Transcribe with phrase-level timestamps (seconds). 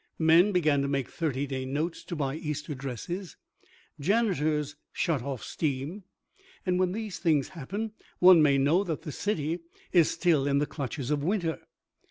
[0.17, 3.37] Men began to make thirty day notes to buy Easter dresses.
[3.99, 6.05] Janitors shut off steam.
[6.65, 9.59] And when these things happen one may know that the city
[9.93, 11.59] is still in the clutches of winter.